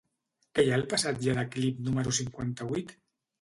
Què 0.53 0.63
hi 0.67 0.71
ha 0.71 0.77
al 0.77 0.85
passatge 0.93 1.35
de 1.41 1.43
Clip 1.57 1.85
número 1.89 2.15
cinquanta-vuit? 2.21 2.97